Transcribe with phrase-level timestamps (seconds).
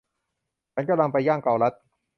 [0.73, 1.73] ฉันกำลังไปย่างเกาลัด